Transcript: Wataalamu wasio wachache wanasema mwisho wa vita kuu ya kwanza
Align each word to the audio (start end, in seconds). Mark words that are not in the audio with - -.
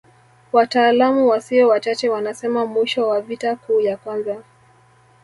Wataalamu 0.53 1.27
wasio 1.27 1.67
wachache 1.67 2.09
wanasema 2.09 2.65
mwisho 2.65 3.07
wa 3.07 3.21
vita 3.21 3.55
kuu 3.55 3.81
ya 3.81 3.97
kwanza 3.97 4.43